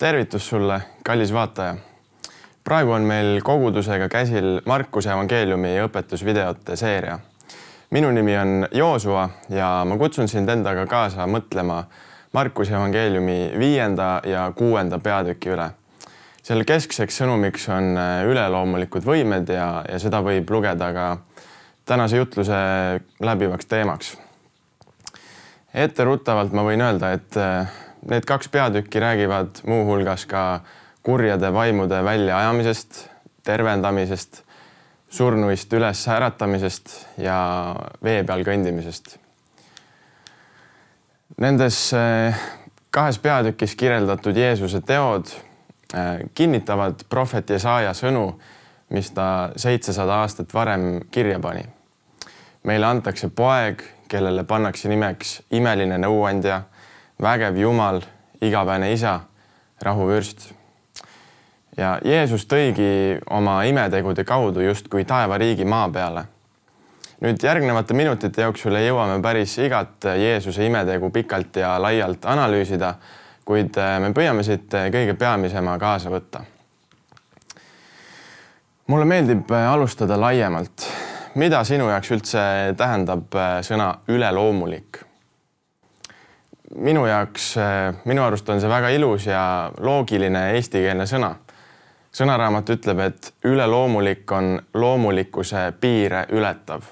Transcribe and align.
tervitus 0.00 0.48
sulle, 0.48 0.82
kallis 1.04 1.32
vaataja. 1.32 1.74
praegu 2.64 2.92
on 2.92 3.02
meil 3.02 3.40
kogudusega 3.44 4.08
käsil 4.08 4.60
Markuse 4.64 5.10
evangeeliumi 5.12 5.74
õpetusvideote 5.84 6.76
seeria. 6.76 7.18
minu 7.90 8.10
nimi 8.10 8.38
on 8.38 8.68
Joosua 8.72 9.28
ja 9.48 9.82
ma 9.84 9.98
kutsun 9.98 10.28
sind 10.28 10.48
endaga 10.48 10.86
kaasa 10.86 11.26
mõtlema 11.26 11.84
Markuse 12.32 12.74
evangeeliumi 12.74 13.52
viienda 13.58 14.22
ja 14.24 14.52
kuuenda 14.56 14.98
peatüki 14.98 15.52
üle. 15.52 15.68
selle 16.42 16.64
keskseks 16.64 17.20
sõnumiks 17.20 17.68
on 17.68 17.92
üleloomulikud 18.30 19.04
võimed 19.04 19.52
ja, 19.52 19.84
ja 19.88 19.98
seda 19.98 20.22
võib 20.24 20.50
lugeda 20.50 20.92
ka 20.92 21.18
tänase 21.84 22.16
jutluse 22.16 22.62
läbivaks 23.20 23.66
teemaks. 23.66 24.16
etteruttavalt 25.74 26.52
ma 26.52 26.64
võin 26.64 26.88
öelda, 26.88 27.12
et 27.12 27.36
Need 28.08 28.24
kaks 28.24 28.48
peatükki 28.48 29.00
räägivad 29.00 29.60
muuhulgas 29.66 30.26
ka 30.26 30.60
kurjade 31.02 31.52
vaimude 31.52 32.04
väljaajamisest, 32.04 33.08
tervendamisest, 33.44 34.42
surnuist 35.08 35.72
üles 35.72 36.04
äratamisest 36.08 36.94
ja 37.18 37.36
vee 38.04 38.22
peal 38.24 38.44
kõndimisest. 38.46 39.16
Nendes 41.40 41.78
eh, 41.96 42.40
kahes 42.90 43.18
peatükis 43.18 43.76
kirjeldatud 43.76 44.36
Jeesuse 44.36 44.80
teod 44.80 45.28
eh, 45.94 46.24
kinnitavad 46.34 47.04
prohvet 47.08 47.50
Jesaja 47.50 47.92
sõnu, 47.96 48.32
mis 48.90 49.12
ta 49.14 49.50
seitsesada 49.56 50.22
aastat 50.22 50.54
varem 50.54 51.00
kirja 51.10 51.38
pani. 51.40 51.64
meile 52.64 52.86
antakse 52.86 53.28
poeg, 53.28 53.82
kellele 54.08 54.44
pannakse 54.44 54.88
nimeks 54.88 55.42
imeline 55.50 55.96
nõuandja 55.98 56.62
vägev 57.22 57.56
Jumal, 57.56 58.00
igavene 58.40 58.92
isa, 58.92 59.20
rahuvürst. 59.82 60.52
ja 61.76 61.98
Jeesus 62.04 62.44
tõigi 62.50 63.20
oma 63.30 63.62
imetegude 63.64 64.24
kaudu 64.24 64.60
justkui 64.60 65.04
taevariigi 65.04 65.64
maa 65.64 65.88
peale. 65.88 66.24
nüüd 67.20 67.42
järgnevate 67.42 67.94
minutite 67.94 68.42
jooksul 68.42 68.74
ei 68.74 68.88
jõua 68.88 69.06
me 69.06 69.22
päris 69.22 69.58
igat 69.58 70.04
Jeesuse 70.16 70.66
imetegu 70.66 71.10
pikalt 71.10 71.56
ja 71.56 71.82
laialt 71.82 72.24
analüüsida, 72.24 72.94
kuid 73.44 73.76
me 74.00 74.12
püüame 74.16 74.42
siit 74.42 74.72
kõige 74.72 75.14
peamisema 75.14 75.78
kaasa 75.78 76.10
võtta. 76.10 76.40
mulle 78.86 79.04
meeldib 79.04 79.50
alustada 79.50 80.20
laiemalt. 80.20 80.88
mida 81.34 81.64
sinu 81.64 81.88
jaoks 81.88 82.10
üldse 82.10 82.74
tähendab 82.76 83.36
sõna 83.62 83.94
üleloomulik? 84.08 85.09
Minu 86.74 87.06
jaoks, 87.06 87.56
äh, 87.56 87.94
minu 88.04 88.22
arust 88.22 88.48
on 88.48 88.60
see 88.60 88.68
väga 88.70 88.88
ilus 88.94 89.26
ja 89.26 89.72
loogiline 89.78 90.50
eestikeelne 90.56 91.06
sõna. 91.06 91.34
sõnaraamat 92.10 92.70
ütleb, 92.74 92.98
et 92.98 93.28
üleloomulik 93.46 94.32
on 94.32 94.62
loomulikkuse 94.74 95.72
piire 95.80 96.26
ületav. 96.30 96.82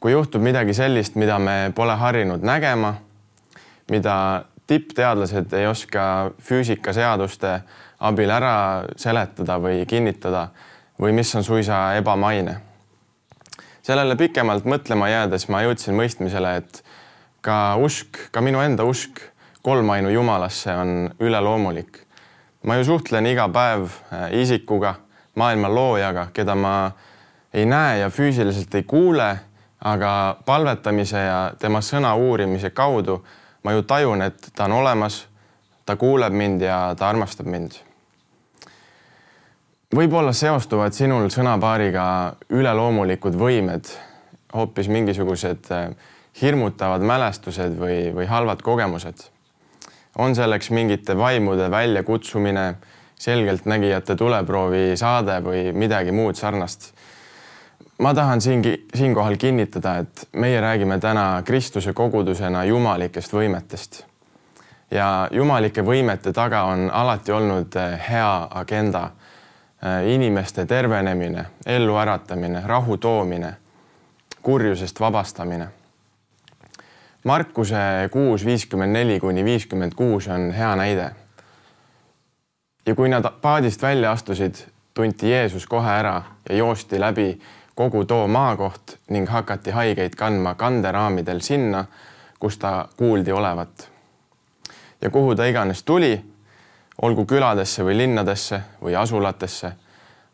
kui 0.00 0.12
juhtub 0.12 0.42
midagi 0.42 0.74
sellist, 0.74 1.14
mida 1.14 1.38
me 1.38 1.72
pole 1.74 1.94
harjunud 1.94 2.42
nägema, 2.42 2.94
mida 3.90 4.44
tippteadlased 4.66 5.52
ei 5.52 5.66
oska 5.66 6.30
füüsikaseaduste 6.38 7.60
abil 8.00 8.30
ära 8.30 8.84
seletada 8.96 9.58
või 9.58 9.86
kinnitada 9.86 10.48
või 11.00 11.12
mis 11.12 11.34
on 11.34 11.44
suisa 11.44 11.94
ebamaine. 11.96 12.60
sellele 13.82 14.16
pikemalt 14.16 14.64
mõtlema 14.64 15.08
jäädes 15.08 15.48
ma 15.48 15.62
jõudsin 15.62 15.94
mõistmisele, 15.94 16.56
et 16.56 16.84
ka 17.40 17.76
usk, 17.76 18.18
ka 18.30 18.40
minu 18.40 18.60
enda 18.60 18.84
usk 18.84 19.20
kolmainu 19.62 20.10
Jumalasse 20.10 20.74
on 20.74 21.10
üleloomulik. 21.20 22.04
ma 22.62 22.76
ju 22.76 22.84
suhtlen 22.84 23.26
iga 23.26 23.48
päev 23.48 23.84
äh, 24.12 24.32
isikuga, 24.40 24.94
maailma 25.34 25.68
loojaga, 25.68 26.26
keda 26.32 26.54
ma 26.54 26.90
ei 27.54 27.66
näe 27.66 27.98
ja 27.98 28.10
füüsiliselt 28.10 28.74
ei 28.74 28.82
kuule, 28.82 29.38
aga 29.80 30.36
palvetamise 30.44 31.18
ja 31.18 31.52
tema 31.58 31.78
sõna 31.80 32.14
uurimise 32.16 32.70
kaudu 32.70 33.22
ma 33.62 33.72
ju 33.72 33.82
tajun, 33.82 34.22
et 34.22 34.50
ta 34.54 34.64
on 34.64 34.72
olemas, 34.72 35.26
ta 35.86 35.96
kuuleb 35.96 36.32
mind 36.32 36.62
ja 36.62 36.94
ta 36.98 37.08
armastab 37.08 37.46
mind. 37.46 37.72
võib-olla 39.94 40.32
seostuvad 40.32 40.92
sinul 40.92 41.30
sõnapaariga 41.32 42.34
üleloomulikud 42.52 43.36
võimed, 43.38 43.88
hoopis 44.54 44.88
mingisugused 44.88 45.70
äh, 45.72 45.90
hirmutavad 46.42 47.02
mälestused 47.02 47.78
või, 47.78 48.12
või 48.14 48.26
halvad 48.26 48.62
kogemused. 48.62 49.30
on 50.18 50.34
selleks 50.34 50.70
mingite 50.70 51.16
vaimude 51.16 51.70
väljakutsumine, 51.70 52.74
selgeltnägijate 53.18 54.16
tuleproovi 54.16 54.96
saade 54.96 55.40
või 55.44 55.72
midagi 55.72 56.12
muud 56.12 56.34
sarnast. 56.34 56.94
ma 57.98 58.14
tahan 58.14 58.40
siingi, 58.40 58.86
siinkohal 58.94 59.36
kinnitada, 59.36 59.96
et 59.96 60.28
meie 60.32 60.60
räägime 60.60 60.98
täna 60.98 61.42
Kristuse 61.44 61.92
kogudusena 61.92 62.64
jumalikest 62.64 63.32
võimetest. 63.32 64.04
ja 64.90 65.28
jumalike 65.30 65.82
võimete 65.82 66.32
taga 66.32 66.62
on 66.62 66.90
alati 66.90 67.32
olnud 67.32 67.76
eh, 67.76 68.00
hea 68.10 68.48
agenda, 68.50 69.10
eh, 69.82 70.14
inimeste 70.14 70.66
tervenemine, 70.66 71.46
elluäratamine, 71.66 72.62
rahu 72.66 72.96
toomine, 72.96 73.56
kurjusest 74.42 75.00
vabastamine 75.00 75.77
Markuse 77.24 77.76
kuus 78.10 78.44
viiskümmend 78.44 78.92
neli 78.92 79.20
kuni 79.20 79.44
viiskümmend 79.44 79.94
kuus 79.94 80.28
on 80.28 80.50
hea 80.50 80.76
näide. 80.76 81.10
ja 82.86 82.94
kui 82.94 83.08
nad 83.08 83.26
paadist 83.42 83.82
välja 83.82 84.12
astusid, 84.12 84.54
tunti 84.94 85.30
Jeesus 85.30 85.66
kohe 85.66 85.90
ära 85.90 86.22
ja 86.48 86.54
joosti 86.54 87.00
läbi 87.00 87.40
kogu 87.74 88.04
too 88.04 88.28
maakoht 88.28 88.96
ning 89.10 89.28
hakati 89.28 89.70
haigeid 89.70 90.14
kandma 90.14 90.54
kanderaamidel 90.54 91.40
sinna, 91.40 91.84
kus 92.38 92.58
ta 92.58 92.88
kuuldi 92.96 93.32
olevat. 93.32 93.90
ja 95.00 95.10
kuhu 95.10 95.34
ta 95.34 95.44
iganes 95.44 95.82
tuli, 95.82 96.24
olgu 97.02 97.26
küladesse 97.26 97.82
või 97.84 97.96
linnadesse 97.96 98.60
või 98.82 98.94
asulatesse, 98.94 99.72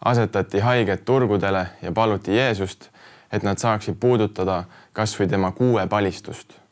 asetati 0.04 0.60
haiged 0.60 1.04
turgudele 1.04 1.66
ja 1.82 1.92
paluti 1.92 2.36
Jeesust, 2.36 2.90
et 3.32 3.42
nad 3.42 3.58
saaksid 3.58 3.96
puudutada 4.00 4.64
kasvõi 4.92 5.28
tema 5.28 5.52
kuuepalistust 5.52 6.63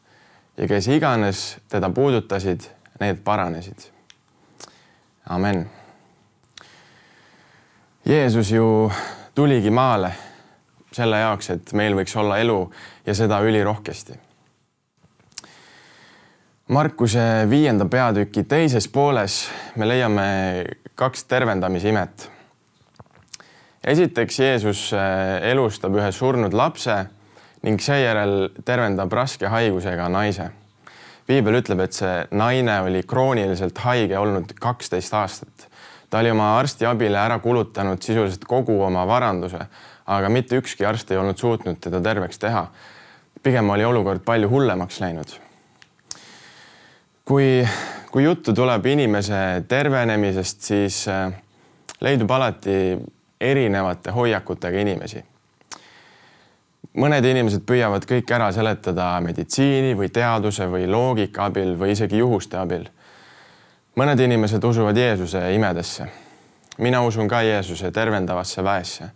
ja 0.56 0.68
kes 0.68 0.88
iganes 0.88 1.56
teda 1.68 1.90
puudutasid, 1.90 2.60
need 3.00 3.22
paranesid. 3.24 3.88
amen. 5.28 5.70
Jeesus 8.04 8.50
ju 8.50 8.92
tuligi 9.34 9.70
maale 9.70 10.12
selle 10.92 11.20
jaoks, 11.22 11.50
et 11.50 11.72
meil 11.72 11.94
võiks 11.96 12.16
olla 12.18 12.38
elu 12.42 12.58
ja 13.06 13.14
seda 13.14 13.40
ülirohkesti. 13.40 14.18
Markuse 16.72 17.22
viienda 17.50 17.86
peatüki 17.90 18.44
teises 18.48 18.88
pooles 18.88 19.42
me 19.76 19.88
leiame 19.88 20.26
kaks 20.94 21.24
tervendamisimet. 21.24 22.30
esiteks 23.84 24.38
Jeesus 24.38 24.92
eh, 24.92 25.50
elustab 25.50 25.96
ühe 25.96 26.12
surnud 26.12 26.52
lapse 26.52 26.96
ning 27.62 27.80
seejärel 27.82 28.50
tervendab 28.66 29.12
raske 29.14 29.48
haigusega 29.50 30.08
naise. 30.10 30.50
piibel 31.26 31.60
ütleb, 31.60 31.84
et 31.84 31.94
see 31.94 32.24
naine 32.34 32.80
oli 32.82 33.04
krooniliselt 33.06 33.78
haige 33.84 34.18
olnud 34.18 34.54
kaksteist 34.60 35.14
aastat. 35.14 35.68
ta 36.10 36.18
oli 36.18 36.30
oma 36.30 36.56
arstiabile 36.58 37.18
ära 37.18 37.38
kulutanud 37.38 38.02
sisuliselt 38.02 38.44
kogu 38.44 38.82
oma 38.82 39.06
varanduse, 39.06 39.60
aga 40.06 40.28
mitte 40.28 40.58
ükski 40.58 40.84
arst 40.86 41.10
ei 41.10 41.16
olnud 41.16 41.38
suutnud 41.38 41.78
teda 41.80 42.00
terveks 42.00 42.38
teha. 42.38 42.66
pigem 43.42 43.70
oli 43.70 43.84
olukord 43.84 44.24
palju 44.24 44.50
hullemaks 44.50 45.00
läinud. 45.00 45.38
kui, 47.24 47.68
kui 48.10 48.24
juttu 48.24 48.52
tuleb 48.52 48.86
inimese 48.86 49.64
tervenemisest, 49.68 50.60
siis 50.60 51.08
äh, 51.08 51.32
leidub 52.00 52.30
alati 52.30 52.98
erinevate 53.40 54.10
hoiakutega 54.10 54.78
inimesi 54.78 55.31
mõned 56.98 57.24
inimesed 57.24 57.64
püüavad 57.68 58.04
kõik 58.08 58.30
ära 58.34 58.50
seletada 58.52 59.14
meditsiini 59.24 59.94
või 59.96 60.10
teaduse 60.12 60.66
või 60.68 60.86
loogika 60.90 61.48
abil 61.48 61.74
või 61.78 61.94
isegi 61.96 62.20
juhuste 62.20 62.58
abil. 62.60 62.88
mõned 63.96 64.20
inimesed 64.20 64.64
usuvad 64.64 64.96
Jeesuse 64.96 65.54
imedesse. 65.54 66.06
mina 66.78 67.02
usun 67.02 67.28
ka 67.28 67.42
Jeesuse 67.42 67.90
tervendavasse 67.90 68.64
väesse. 68.64 69.10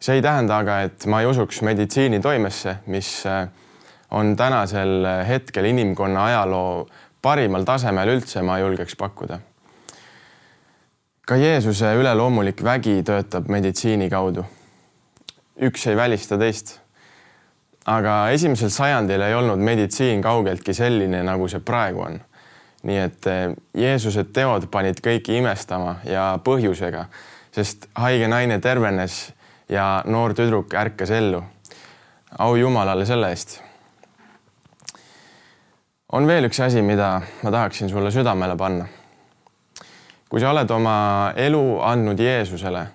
see 0.00 0.14
ei 0.14 0.22
tähenda 0.22 0.58
aga, 0.58 0.80
et 0.82 1.06
ma 1.06 1.20
ei 1.20 1.26
usuks 1.26 1.62
meditsiini 1.62 2.20
toimesse, 2.20 2.76
mis 2.86 3.26
äh, 3.26 3.48
on 4.10 4.36
tänasel 4.36 5.06
hetkel 5.28 5.64
inimkonna 5.64 6.24
ajaloo 6.24 6.88
parimal 7.22 7.64
tasemel 7.64 8.08
üldse, 8.08 8.42
ma 8.42 8.58
julgeks 8.58 8.96
pakkuda. 8.96 9.38
ka 11.26 11.36
Jeesuse 11.36 11.94
üleloomulik 11.94 12.64
vägi 12.64 13.02
töötab 13.02 13.48
meditsiini 13.48 14.10
kaudu 14.10 14.44
üks 15.60 15.86
ei 15.86 15.96
välista 15.96 16.38
teist. 16.38 16.79
Aga 17.86 18.30
esimesel 18.30 18.70
sajandil 18.70 19.22
ei 19.24 19.34
olnud 19.34 19.58
meditsiin 19.58 20.22
kaugeltki 20.22 20.74
selline, 20.74 21.22
nagu 21.22 21.48
see 21.48 21.60
praegu 21.60 22.04
on. 22.04 22.20
nii 22.82 22.96
et 22.96 23.26
eh, 23.28 23.54
Jeesuse 23.76 24.24
teod 24.32 24.70
panid 24.72 25.02
kõiki 25.04 25.34
imestama 25.36 25.98
ja 26.08 26.38
põhjusega, 26.44 27.04
sest 27.52 27.90
haige 27.94 28.28
naine 28.28 28.56
tervenes 28.60 29.32
ja 29.68 30.02
noor 30.06 30.32
tüdruk 30.34 30.74
ärkas 30.74 31.10
ellu. 31.10 31.42
au 32.38 32.56
Jumalale 32.56 33.06
selle 33.06 33.28
eest. 33.30 33.60
on 36.12 36.26
veel 36.26 36.44
üks 36.44 36.60
asi, 36.60 36.82
mida 36.82 37.20
ma 37.42 37.50
tahaksin 37.50 37.88
sulle 37.88 38.10
südamele 38.10 38.56
panna. 38.56 38.86
kui 40.28 40.40
sa 40.40 40.50
oled 40.50 40.70
oma 40.70 41.32
elu 41.36 41.80
andnud 41.80 42.18
Jeesusele 42.18 42.86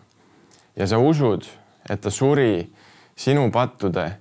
ja 0.76 0.88
sa 0.88 0.98
usud, 0.98 1.44
et 1.90 2.02
ta 2.02 2.10
suri 2.10 2.74
sinu 3.16 3.52
pattude, 3.52 4.12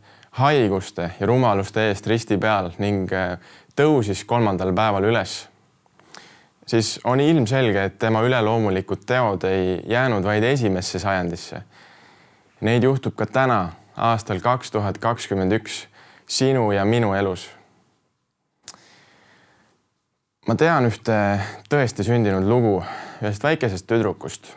haiguste 0.40 1.10
ja 1.20 1.26
rumaluste 1.26 1.88
eest 1.88 2.06
risti 2.06 2.38
peal 2.38 2.72
ning 2.78 3.12
eh, 3.12 3.36
tõusis 3.76 4.24
kolmandal 4.26 4.72
päeval 4.74 5.10
üles 5.10 5.44
siis 6.66 7.00
on 7.04 7.20
ilmselge, 7.20 7.84
et 7.84 7.98
tema 7.98 8.22
üleloomulikud 8.22 9.04
teod 9.06 9.44
ei 9.48 9.80
jäänud 9.86 10.24
vaid 10.24 10.42
esimesse 10.42 10.98
sajandisse. 10.98 11.62
Neid 12.60 12.82
juhtub 12.82 13.16
ka 13.16 13.26
täna, 13.26 13.72
aastal 13.96 14.40
kaks 14.40 14.70
tuhat 14.70 14.98
kakskümmend 14.98 15.52
üks, 15.52 15.84
sinu 16.26 16.72
ja 16.72 16.84
minu 16.84 17.14
elus. 17.14 17.50
ma 20.44 20.54
tean 20.60 20.84
ühte 20.84 21.14
tõesti 21.72 22.04
sündinud 22.04 22.44
lugu 22.44 22.74
ühest 23.22 23.44
väikesest 23.44 23.86
tüdrukust, 23.88 24.50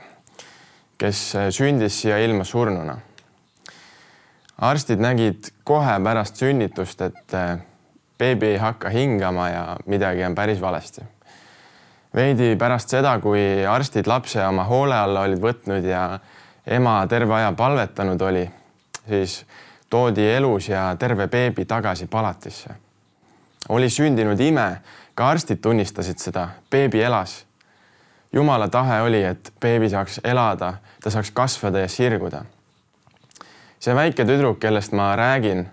kes 1.00 1.22
sündis 1.56 2.02
siia 2.02 2.18
ilma 2.20 2.44
surnuna. 2.44 2.98
Arstid 4.58 5.00
nägid 5.00 5.52
kohe 5.64 6.00
pärast 6.04 6.36
sünnitust, 6.36 7.02
et 7.02 7.38
beebi 8.18 8.56
ei 8.56 8.58
hakka 8.58 8.90
hingama 8.90 9.50
ja 9.50 9.78
midagi 9.86 10.24
on 10.26 10.36
päris 10.36 10.62
valesti 10.62 11.06
veidi 12.18 12.56
pärast 12.58 12.90
seda, 12.90 13.18
kui 13.22 13.66
arstid 13.68 14.08
lapse 14.08 14.42
oma 14.46 14.66
hoole 14.68 14.96
alla 14.98 15.26
olid 15.28 15.42
võtnud 15.42 15.86
ja 15.86 16.04
ema 16.78 17.00
terve 17.10 17.36
aja 17.38 17.52
palvetanud 17.58 18.22
oli, 18.22 18.44
siis 19.08 19.40
toodi 19.90 20.26
elus 20.36 20.70
ja 20.72 20.90
terve 21.00 21.28
beebi 21.28 21.66
tagasi 21.66 22.08
palatisse. 22.08 22.76
oli 23.70 23.90
sündinud 23.90 24.40
ime, 24.40 24.82
ka 25.16 25.30
arstid 25.30 25.62
tunnistasid 25.62 26.20
seda, 26.20 26.50
beebi 26.72 27.02
elas. 27.02 27.46
jumala 28.34 28.68
tahe 28.68 29.02
oli, 29.02 29.24
et 29.24 29.54
beebi 29.62 29.90
saaks 29.90 30.20
elada, 30.24 30.74
ta 31.04 31.10
saaks 31.10 31.32
kasvada 31.32 31.80
ja 31.80 31.88
sirguda. 31.88 32.46
See 33.80 33.96
väike 33.96 34.26
tüdruk, 34.26 34.60
kellest 34.60 34.92
ma 34.92 35.16
räägin, 35.16 35.68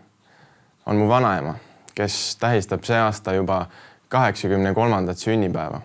on 0.86 0.96
mu 0.96 1.08
vanaema, 1.08 1.54
kes 1.94 2.36
tähistab 2.36 2.84
see 2.84 2.98
aasta 3.00 3.34
juba 3.34 3.66
kaheksakümne 4.08 4.74
kolmandat 4.74 5.18
sünnipäeva 5.18 5.80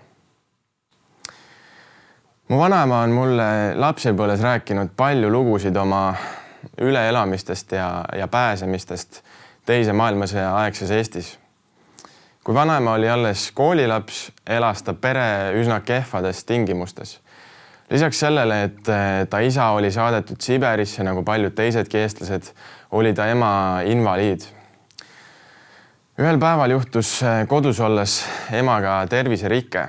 mu 2.49 2.57
vanaema 2.57 3.03
on 3.05 3.11
mulle 3.13 3.75
lapsepõlves 3.75 4.41
rääkinud 4.41 4.95
palju 4.97 5.29
lugusid 5.31 5.75
oma 5.77 6.15
üleelamistest 6.81 7.71
ja, 7.77 8.05
ja 8.17 8.27
pääsemistest 8.27 9.21
teise 9.65 9.93
maailmasõja 9.93 10.55
aegses 10.63 10.91
Eestis. 10.91 11.37
kui 12.43 12.55
vanaema 12.55 12.93
oli 12.93 13.09
alles 13.09 13.51
koolilaps, 13.53 14.31
elas 14.47 14.83
ta 14.83 14.93
pere 14.93 15.53
üsna 15.61 15.79
kehvades 15.85 16.43
tingimustes. 16.45 17.19
Lisaks 17.89 18.19
sellele, 18.19 18.63
et 18.63 18.89
ta 19.29 19.39
isa 19.39 19.69
oli 19.75 19.91
saadetud 19.91 20.41
Siberisse 20.41 21.03
nagu 21.03 21.23
paljud 21.23 21.55
teisedki 21.55 21.97
eestlased, 21.97 22.51
oli 22.91 23.13
ta 23.13 23.27
ema 23.27 23.81
invaliid. 23.85 24.41
ühel 26.19 26.39
päeval 26.39 26.71
juhtus 26.71 27.21
kodus 27.47 27.79
olles 27.79 28.25
emaga 28.51 29.05
terviserike 29.09 29.87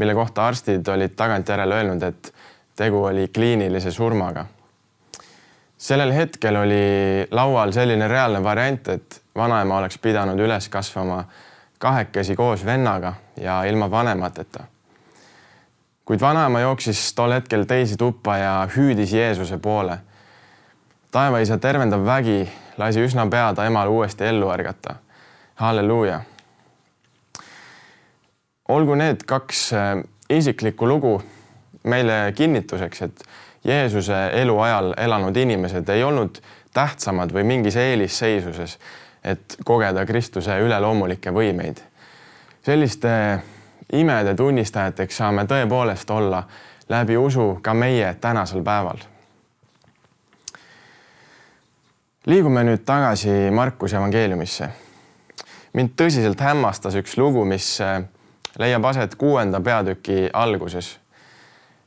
mille 0.00 0.14
kohta 0.14 0.46
arstid 0.46 0.86
olid 0.88 1.12
tagantjärele 1.16 1.74
öelnud, 1.74 2.02
et 2.02 2.34
tegu 2.76 3.04
oli 3.04 3.28
kliinilise 3.28 3.90
surmaga. 3.90 4.46
sellel 5.80 6.12
hetkel 6.12 6.56
oli 6.56 7.26
laual 7.30 7.72
selline 7.72 8.08
reaalne 8.08 8.42
variant, 8.44 8.88
et 8.88 9.22
vanaema 9.36 9.78
oleks 9.78 9.98
pidanud 9.98 10.40
üles 10.40 10.68
kasvama 10.68 11.24
kahekesi 11.78 12.36
koos 12.36 12.64
vennaga 12.64 13.14
ja 13.40 13.62
ilma 13.64 13.90
vanemateta. 13.90 14.64
Kuid 16.10 16.20
vanaema 16.20 16.60
jooksis 16.60 17.12
tol 17.14 17.30
hetkel 17.30 17.62
teise 17.70 17.94
tuppa 17.96 18.36
ja 18.36 18.68
hüüdis 18.76 19.12
Jeesuse 19.14 19.58
poole. 19.62 19.98
taevaisa 21.10 21.58
tervendav 21.58 22.02
vägi 22.06 22.48
lasi 22.78 23.04
üsna 23.06 23.28
pea 23.30 23.52
ta 23.54 23.64
emal 23.64 23.88
uuesti 23.88 24.24
ellu 24.24 24.48
ärgata. 24.50 24.94
halleluuja 25.54 26.20
olgu 28.68 28.94
need 28.94 29.22
kaks 29.26 29.72
äh, 29.72 30.02
isiklikku 30.30 30.88
lugu 30.88 31.22
meile 31.84 32.32
kinnituseks, 32.34 33.02
et 33.02 33.22
Jeesuse 33.64 34.18
eluajal 34.32 34.94
elanud 34.96 35.36
inimesed 35.36 35.88
ei 35.88 36.02
olnud 36.02 36.42
tähtsamad 36.74 37.30
või 37.30 37.46
mingis 37.46 37.76
eelisseisuses, 37.76 38.78
et 39.24 39.56
kogeda 39.64 40.06
Kristuse 40.06 40.58
üleloomulikke 40.58 41.30
võimeid. 41.30 41.78
selliste 42.62 43.38
imede 43.92 44.34
tunnistajateks 44.34 45.16
saame 45.16 45.44
tõepoolest 45.44 46.10
olla 46.10 46.42
läbi 46.88 47.16
usu 47.16 47.58
ka 47.62 47.74
meie 47.74 48.14
tänasel 48.20 48.62
päeval. 48.62 48.98
liigume 52.26 52.64
nüüd 52.64 52.84
tagasi 52.84 53.50
Markuse 53.50 53.96
evangeeliumisse. 53.96 54.68
mind 55.72 55.90
tõsiselt 55.96 56.40
hämmastas 56.40 56.94
üks 56.94 57.16
lugu, 57.16 57.44
mis 57.44 57.80
äh, 57.80 58.02
leiab 58.58 58.84
aset 58.84 59.14
kuuenda 59.14 59.60
peatüki 59.60 60.30
alguses. 60.32 60.98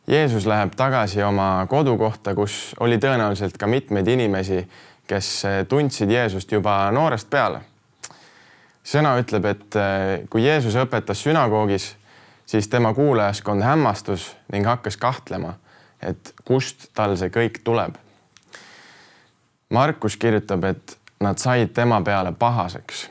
Jeesus 0.08 0.46
läheb 0.46 0.74
tagasi 0.76 1.24
oma 1.24 1.66
kodukohta, 1.70 2.36
kus 2.36 2.76
oli 2.80 2.98
tõenäoliselt 2.98 3.58
ka 3.58 3.68
mitmeid 3.68 4.08
inimesi, 4.08 4.68
kes 5.08 5.44
tundsid 5.70 6.12
Jeesust 6.12 6.52
juba 6.52 6.92
noorest 6.92 7.30
peale. 7.30 7.62
Sõna 8.84 9.16
ütleb, 9.22 9.46
et 9.46 9.78
eh, 9.80 10.26
kui 10.30 10.46
Jeesus 10.46 10.76
õpetas 10.80 11.24
sünagoogis, 11.24 11.94
siis 12.46 12.68
tema 12.68 12.94
kuulajaskond 12.94 13.64
hämmastus 13.64 14.34
ning 14.52 14.68
hakkas 14.68 14.98
kahtlema, 14.98 15.56
et 16.04 16.34
kust 16.46 16.90
tal 16.96 17.16
see 17.18 17.32
kõik 17.34 17.62
tuleb. 17.64 17.96
Markus 19.74 20.18
kirjutab, 20.20 20.68
et 20.70 20.98
nad 21.24 21.40
said 21.40 21.72
tema 21.74 22.02
peale 22.04 22.34
pahaseks 22.36 23.08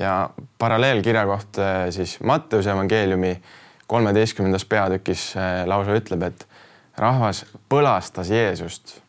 ja 0.00 0.30
paralleelkirja 0.58 1.26
kohta 1.26 1.62
siis 1.90 2.20
Matteuse 2.20 2.70
evangeeliumi 2.70 3.42
kolmeteistkümnendas 3.86 4.64
peatükis 4.64 5.36
äh, 5.36 5.66
lausa 5.66 5.94
ütleb, 5.94 6.22
et 6.22 6.46
rahvas 6.96 7.44
põlastas 7.68 8.30
Jeesust. 8.30 9.00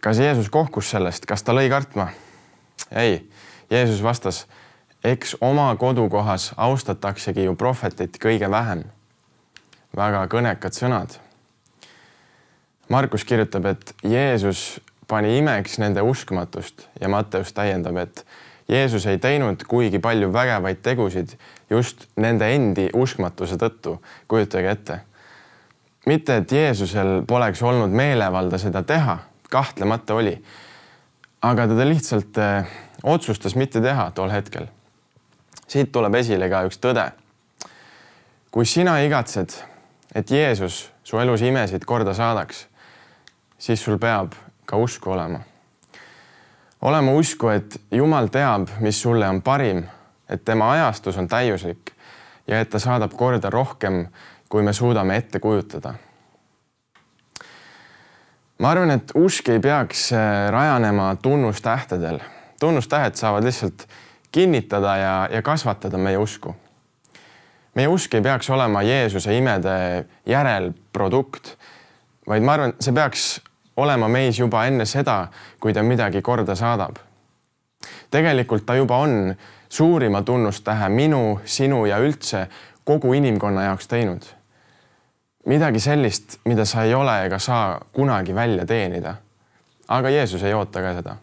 kas 0.00 0.18
Jeesus 0.18 0.50
kohkus 0.50 0.90
sellest, 0.90 1.26
kas 1.26 1.42
ta 1.42 1.54
lõi 1.54 1.68
kartma? 1.70 2.08
ei, 2.90 3.20
Jeesus 3.70 4.02
vastas, 4.02 4.46
eks 5.04 5.36
oma 5.40 5.76
kodukohas 5.76 6.52
austataksegi 6.56 7.44
ju 7.44 7.54
prohvetit 7.54 8.18
kõige 8.22 8.50
vähem. 8.50 8.84
väga 9.96 10.26
kõnekad 10.26 10.74
sõnad. 10.76 11.14
Markus 12.88 13.24
kirjutab, 13.24 13.64
et 13.66 13.94
Jeesus 14.04 14.80
pani 15.08 15.38
imeks 15.38 15.78
nende 15.78 16.02
uskmatust 16.02 16.86
ja 17.00 17.08
Matteus 17.08 17.52
täiendab, 17.52 17.96
et 17.96 18.26
Jeesus 18.68 19.06
ei 19.06 19.18
teinud 19.18 19.62
kuigi 19.68 19.98
palju 19.98 20.32
vägevaid 20.32 20.82
tegusid 20.82 21.36
just 21.70 22.06
nende 22.16 22.48
endi 22.54 22.88
uskmatuse 22.94 23.56
tõttu, 23.56 23.96
kujutage 24.28 24.70
ette. 24.70 25.00
mitte, 26.06 26.36
et 26.36 26.52
Jeesusel 26.52 27.22
poleks 27.26 27.62
olnud 27.62 27.90
meelevalda 27.90 28.58
seda 28.58 28.82
teha, 28.82 29.18
kahtlemata 29.50 30.14
oli. 30.14 30.36
Aga 31.42 31.66
ta 31.68 31.88
lihtsalt 31.88 32.38
eh, 32.38 32.66
otsustas 33.02 33.54
mitte 33.54 33.80
teha 33.80 34.10
tol 34.10 34.30
hetkel. 34.30 34.66
siit 35.68 35.92
tuleb 35.92 36.14
esile 36.14 36.48
ka 36.50 36.64
üks 36.66 36.78
tõde. 36.78 37.10
kui 38.50 38.66
sina 38.66 39.00
igatsed, 39.00 39.52
et 40.14 40.30
Jeesus 40.30 40.90
su 41.04 41.18
elus 41.18 41.42
imesid 41.42 41.84
korda 41.84 42.14
saadaks, 42.14 42.66
siis 43.58 43.82
sul 43.82 43.98
peab 43.98 44.32
ka 44.66 44.76
usku 44.76 45.10
olema 45.10 45.40
olema 46.86 47.12
usku, 47.12 47.48
et 47.48 47.80
Jumal 47.90 48.28
teab, 48.32 48.68
mis 48.80 49.00
sulle 49.02 49.28
on 49.28 49.42
parim, 49.42 49.82
et 50.28 50.44
tema 50.44 50.70
ajastus 50.72 51.16
on 51.18 51.28
täiuslik 51.28 51.92
ja 52.46 52.60
et 52.60 52.70
ta 52.70 52.78
saadab 52.78 53.14
korda 53.18 53.50
rohkem, 53.50 54.06
kui 54.48 54.62
me 54.62 54.72
suudame 54.72 55.16
ette 55.16 55.40
kujutada. 55.42 55.94
Ma 58.58 58.70
arvan, 58.70 58.90
et 58.90 59.12
usk 59.14 59.48
ei 59.52 59.60
peaks 59.60 60.12
äh, 60.12 60.48
rajanema 60.50 61.16
tunnustähtedel. 61.22 62.18
tunnustähed 62.60 63.14
saavad 63.14 63.44
lihtsalt 63.44 63.88
kinnitada 64.32 64.96
ja, 64.96 65.28
ja 65.32 65.42
kasvatada 65.42 65.98
meie 65.98 66.18
usku. 66.18 66.56
meie 67.74 67.88
usk 67.88 68.14
ei 68.14 68.22
peaks 68.22 68.50
olema 68.50 68.82
Jeesuse 68.82 69.36
imede 69.38 70.04
järelprodukt, 70.26 71.56
vaid 72.28 72.42
ma 72.42 72.52
arvan, 72.52 72.72
see 72.80 72.92
peaks 72.92 73.40
olema 73.76 74.08
meis 74.08 74.38
juba 74.38 74.64
enne 74.66 74.86
seda, 74.88 75.26
kui 75.60 75.74
ta 75.74 75.82
midagi 75.82 76.22
korda 76.22 76.54
saadab. 76.54 76.96
tegelikult 78.10 78.66
ta 78.66 78.74
juba 78.74 78.96
on 78.96 79.34
suurima 79.68 80.22
tunnustähe 80.22 80.88
minu, 80.88 81.40
sinu 81.44 81.86
ja 81.86 81.98
üldse 81.98 82.46
kogu 82.84 83.12
inimkonna 83.12 83.62
jaoks 83.62 83.88
teinud. 83.88 84.35
Midagi 85.46 85.80
sellist, 85.80 86.38
mida 86.44 86.64
sa 86.64 86.82
ei 86.84 86.94
ole 86.94 87.14
ega 87.26 87.38
saa 87.38 87.78
kunagi 87.92 88.34
välja 88.34 88.66
teenida. 88.66 89.14
aga 89.88 90.10
Jeesus 90.10 90.42
ei 90.42 90.54
oota 90.54 90.82
ka 90.82 90.94
seda. 90.94 91.16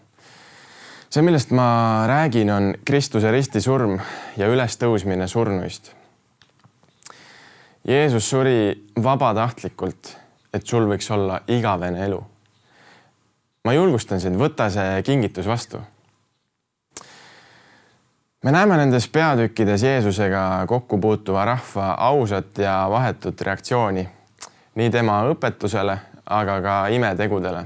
see, 1.09 1.21
millest 1.21 1.51
ma 1.51 2.03
räägin, 2.07 2.51
on 2.51 2.73
Kristuse 2.85 3.31
ristisurm 3.31 3.99
ja 4.37 4.47
ülestõusmine 4.47 5.27
surnuist. 5.27 5.91
Jeesus 7.87 8.29
suri 8.29 8.85
vabatahtlikult, 9.03 10.17
et 10.53 10.67
sul 10.67 10.87
võiks 10.87 11.11
olla 11.11 11.41
igavene 11.47 12.05
elu. 12.05 12.23
ma 13.63 13.73
julgustan 13.73 14.19
sind, 14.19 14.39
võta 14.39 14.69
see 14.69 15.01
kingitus 15.03 15.47
vastu 15.47 15.83
me 18.43 18.51
näeme 18.51 18.77
nendes 18.77 19.07
peatükkides 19.07 19.83
Jeesusega 19.83 20.65
kokku 20.67 20.97
puutuva 20.97 21.45
rahva 21.45 21.91
ausat 21.91 22.57
ja 22.57 22.87
vahetut 22.89 23.41
reaktsiooni 23.41 24.09
nii 24.75 24.89
tema 24.89 25.21
õpetusele, 25.31 25.97
aga 26.25 26.61
ka 26.61 26.75
imetegudele. 26.87 27.65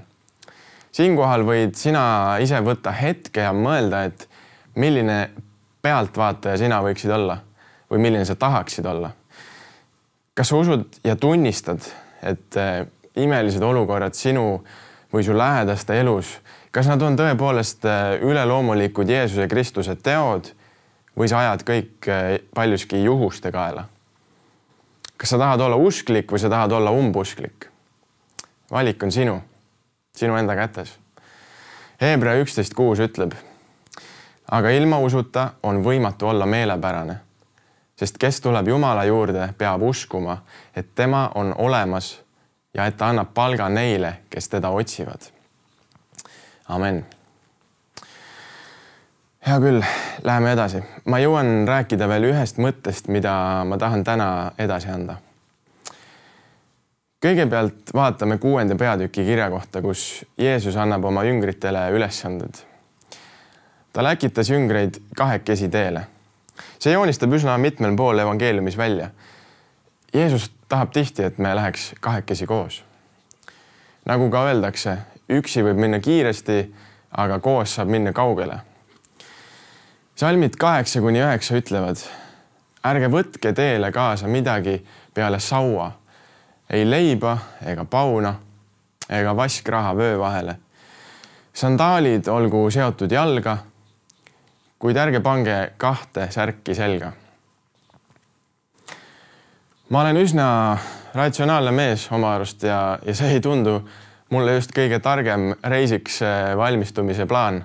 siinkohal 0.91 1.46
võid 1.46 1.74
sina 1.75 2.38
ise 2.41 2.60
võtta 2.62 2.91
hetke 2.91 3.41
ja 3.41 3.53
mõelda, 3.53 4.03
et 4.05 4.27
milline 4.75 5.29
pealtvaataja 5.81 6.57
sina 6.57 6.81
võiksid 6.84 7.12
olla 7.12 7.39
või 7.91 8.03
milline 8.03 8.25
sa 8.25 8.36
tahaksid 8.36 8.86
olla. 8.86 9.12
kas 10.34 10.50
sa 10.50 10.55
usud 10.55 10.86
ja 11.03 11.15
tunnistad, 11.15 11.81
et 12.22 12.57
eh, 12.57 12.86
imelised 13.15 13.63
olukorrad 13.63 14.13
sinu 14.13 14.63
või 15.13 15.24
su 15.24 15.38
lähedaste 15.38 16.00
elus, 16.00 16.38
kas 16.72 16.88
nad 16.88 17.01
on 17.01 17.17
tõepoolest 17.17 17.86
eh, 17.86 18.22
üleloomulikud 18.22 19.10
Jeesuse 19.10 19.48
Kristuse 19.48 19.96
teod 19.96 20.53
või 21.17 21.29
sa 21.29 21.39
ajad 21.39 21.63
kõik 21.67 22.09
eh, 22.12 22.39
paljuski 22.55 23.03
juhuste 23.03 23.51
kaela? 23.51 23.88
kas 25.17 25.29
sa 25.33 25.38
tahad 25.41 25.62
olla 25.65 25.75
usklik 25.81 26.31
või 26.31 26.39
sa 26.39 26.50
tahad 26.50 26.71
olla 26.71 26.91
umbusklik? 26.91 27.69
valik 28.71 29.03
on 29.03 29.12
sinu, 29.12 29.41
sinu 30.15 30.36
enda 30.38 30.55
kätes. 30.55 30.97
Hebra 32.01 32.36
üksteist 32.38 32.75
kuus 32.77 33.00
ütleb, 33.00 33.33
aga 34.51 34.69
ilma 34.69 35.00
usuta 35.00 35.50
on 35.63 35.81
võimatu 35.86 36.29
olla 36.29 36.45
meelepärane, 36.45 37.17
sest 37.97 38.17
kes 38.21 38.41
tuleb 38.41 38.67
Jumala 38.67 39.07
juurde, 39.07 39.50
peab 39.57 39.81
uskuma, 39.81 40.38
et 40.75 40.93
tema 40.95 41.31
on 41.36 41.55
olemas 41.57 42.19
ja 42.74 42.86
et 42.86 42.97
ta 42.97 43.09
annab 43.09 43.33
palga 43.33 43.69
neile, 43.69 44.17
kes 44.29 44.50
teda 44.50 44.69
otsivad. 44.69 45.31
amen 46.67 47.16
hea 49.48 49.60
küll, 49.63 49.84
läheme 50.24 50.51
edasi. 50.51 50.82
ma 51.06 51.20
jõuan 51.24 51.63
rääkida 51.68 52.08
veel 52.10 52.25
ühest 52.32 52.58
mõttest, 52.60 53.08
mida 53.08 53.63
ma 53.68 53.77
tahan 53.80 54.04
täna 54.04 54.51
edasi 54.60 54.89
anda. 54.92 55.16
kõigepealt 57.24 57.94
vaatame 57.96 58.38
kuuenda 58.38 58.75
peatüki 58.75 59.24
kirja 59.24 59.50
kohta, 59.50 59.82
kus 59.82 60.25
Jeesus 60.38 60.75
annab 60.75 61.06
oma 61.06 61.24
jüngritele 61.24 61.86
ülesanded. 61.96 62.60
ta 63.94 64.04
läkitas 64.04 64.50
jüngreid 64.50 65.00
kahekesi 65.16 65.70
teele. 65.70 66.08
see 66.80 66.94
joonistab 66.94 67.34
üsna 67.34 67.58
mitmel 67.58 67.96
pool 67.96 68.20
evangeeliumis 68.20 68.77
välja. 68.77 69.10
Jeesus 70.13 70.51
tahab 70.70 70.92
tihti, 70.92 71.24
et 71.24 71.38
me 71.38 71.56
läheks 71.56 71.94
kahekesi 72.01 72.46
koos. 72.46 72.84
nagu 74.06 74.30
ka 74.30 74.46
öeldakse, 74.51 74.98
üksi 75.30 75.63
võib 75.63 75.80
minna 75.80 76.00
kiiresti, 76.00 76.74
aga 77.12 77.39
koos 77.39 77.75
saab 77.75 77.88
minna 77.88 78.12
kaugele 78.12 78.66
salmid 80.17 80.55
kaheksa 80.57 81.01
kuni 81.01 81.21
üheksa 81.21 81.59
ütlevad, 81.59 82.01
ärge 82.89 83.09
võtke 83.13 83.53
teele 83.53 83.91
kaasa 83.93 84.27
midagi 84.27 84.79
peale 85.13 85.39
saua, 85.39 85.91
ei 86.74 86.86
leiba 86.89 87.38
ega 87.65 87.86
pauna 87.86 88.33
ega 89.09 89.36
vaskraha 89.38 89.93
vöö 89.97 90.17
vahele. 90.19 90.57
sandaalid 91.53 92.27
olgu 92.27 92.69
seotud 92.71 93.12
jalga, 93.12 93.57
kuid 94.79 94.97
ärge 94.97 95.19
pange 95.19 95.71
kahte 95.77 96.27
särki 96.31 96.75
selga. 96.75 97.12
ma 99.89 100.01
olen 100.01 100.17
üsna 100.17 100.77
ratsionaalne 101.13 101.71
mees 101.71 102.12
oma 102.12 102.33
arust 102.36 102.63
ja, 102.63 103.00
ja 103.05 103.13
see 103.15 103.38
ei 103.38 103.41
tundu 103.41 103.81
mulle 104.29 104.53
just 104.57 104.74
kõige 104.74 105.00
targem 105.00 105.53
reisiks 105.63 106.19
valmistumise 106.57 107.25
plaan, 107.25 107.63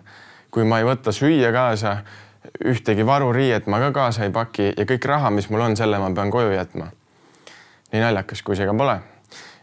kui 0.50 0.64
ma 0.64 0.78
ei 0.78 0.84
võta 0.84 1.12
süüa 1.12 1.52
kaasa 1.52 1.96
ühtegi 2.64 3.06
varuriiet 3.06 3.66
ma 3.66 3.78
ka 3.78 3.92
kaasa 3.92 4.26
ei 4.26 4.32
paki 4.34 4.72
ja 4.76 4.86
kõik 4.88 5.06
raha, 5.06 5.30
mis 5.30 5.48
mul 5.50 5.62
on, 5.62 5.76
selle 5.78 5.98
ma 6.02 6.10
pean 6.14 6.30
koju 6.30 6.52
jätma. 6.54 6.90
nii 7.92 8.00
naljakas, 8.00 8.42
kui 8.42 8.56
see 8.56 8.66
ka 8.66 8.74
pole. 8.74 8.98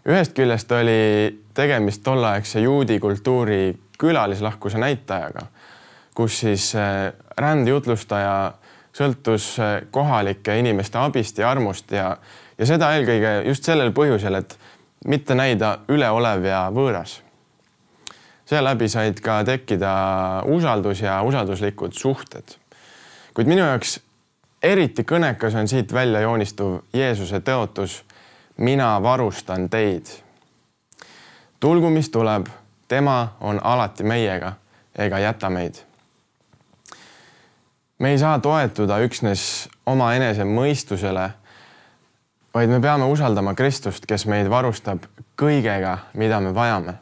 ühest 0.07 0.33
küljest 0.37 0.71
oli 0.71 1.39
tegemist 1.53 2.03
tolleaegse 2.03 2.61
juudi 2.61 2.99
kultuuri 2.99 3.77
külalislahkuse 3.99 4.77
näitajaga, 4.77 5.47
kus 6.15 6.39
siis 6.39 6.71
äh, 6.75 7.11
rändjutlustaja 7.37 8.53
sõltus 8.95 9.59
äh, 9.59 9.81
kohalike 9.91 10.57
inimeste 10.59 10.97
abist 10.97 11.37
ja 11.37 11.51
armust 11.51 11.91
ja, 11.91 12.15
ja 12.57 12.65
seda 12.65 12.93
eelkõige 12.95 13.41
just 13.47 13.63
sellel 13.63 13.91
põhjusel, 13.91 14.39
et 14.39 14.55
mitte 15.05 15.35
näida 15.35 15.79
üleolev 15.87 16.47
ja 16.47 16.69
võõras 16.71 17.19
seeläbi 18.49 18.87
said 18.89 19.19
ka 19.21 19.43
tekkida 19.45 19.91
usaldus 20.49 21.03
ja 21.03 21.19
usalduslikud 21.27 21.93
suhted 21.93 22.55
kuid 23.33 23.47
minu 23.47 23.61
jaoks 23.61 23.99
eriti 24.63 25.03
kõnekas 25.03 25.55
on 25.55 25.67
siit 25.67 25.93
välja 25.93 26.21
joonistuv 26.21 26.79
Jeesuse 26.93 27.39
tõotus. 27.39 28.03
mina 28.57 29.03
varustan 29.03 29.69
teid. 29.69 30.05
tulgu, 31.59 31.89
mis 31.89 32.09
tuleb, 32.09 32.47
tema 32.87 33.37
on 33.41 33.59
alati 33.63 34.03
meiega 34.03 34.53
ega 34.95 35.19
jäta 35.19 35.49
meid. 35.49 35.75
me 37.99 38.11
ei 38.11 38.17
saa 38.17 38.39
toetuda 38.39 38.99
üksnes 38.99 39.69
omaenese 39.85 40.43
mõistusele, 40.43 41.29
vaid 42.53 42.69
me 42.69 42.79
peame 42.79 43.05
usaldama 43.05 43.53
Kristust, 43.53 44.05
kes 44.05 44.25
meid 44.25 44.49
varustab 44.49 45.03
kõigega, 45.37 45.97
mida 46.13 46.39
me 46.39 46.55
vajame. 46.55 46.93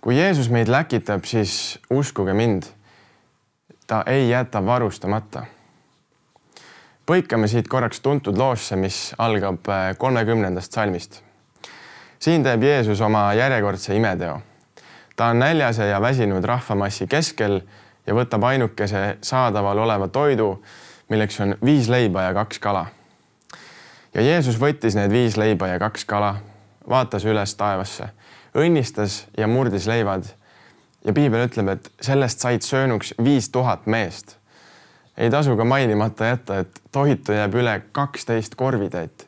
kui 0.00 0.16
Jeesus 0.16 0.48
meid 0.48 0.68
läkitab, 0.68 1.24
siis 1.24 1.78
uskuge 1.90 2.32
mind 2.32 2.64
ta 3.92 4.02
ei 4.06 4.30
jäta 4.30 4.66
varustamata. 4.66 5.42
põikame 7.06 7.48
siit 7.48 7.68
korraks 7.68 8.00
tuntud 8.00 8.38
loosse, 8.38 8.76
mis 8.76 9.14
algab 9.18 9.68
äh, 9.68 9.96
kolmekümnendast 9.98 10.72
salmist. 10.72 11.20
siin 12.18 12.42
teeb 12.42 12.62
Jeesus 12.62 13.00
oma 13.00 13.34
järjekordse 13.34 13.96
imeteo. 13.96 14.40
ta 15.16 15.26
on 15.26 15.38
näljase 15.38 15.86
ja 15.86 16.00
väsinud 16.00 16.44
rahvamassi 16.44 17.06
keskel 17.06 17.60
ja 18.06 18.14
võtab 18.14 18.44
ainukese 18.44 19.18
saadaval 19.20 19.78
oleva 19.78 20.08
toidu, 20.08 20.64
milleks 21.08 21.40
on 21.40 21.56
viis 21.64 21.88
leiba 21.88 22.22
ja 22.22 22.34
kaks 22.34 22.58
kala. 22.58 22.86
ja 24.14 24.22
Jeesus 24.22 24.60
võttis 24.60 24.96
need 24.96 25.12
viis 25.12 25.36
leiba 25.36 25.68
ja 25.68 25.78
kaks 25.78 26.04
kala, 26.04 26.36
vaatas 26.88 27.28
üles 27.28 27.54
taevasse, 27.54 28.08
õnnistas 28.56 29.26
ja 29.36 29.46
murdis 29.46 29.86
leivad 29.86 30.32
ja 31.04 31.12
piibel 31.12 31.46
ütleb, 31.46 31.68
et 31.68 31.90
sellest 32.00 32.42
said 32.42 32.62
söönuks 32.66 33.14
viis 33.24 33.50
tuhat 33.50 33.86
meest. 33.86 34.36
ei 35.16 35.30
tasu 35.30 35.56
ka 35.56 35.64
mainimata 35.64 36.26
jätta, 36.26 36.58
et 36.58 36.80
toitu 36.92 37.32
jääb 37.32 37.54
üle 37.54 37.80
kaksteist 37.92 38.54
korvitäit. 38.54 39.26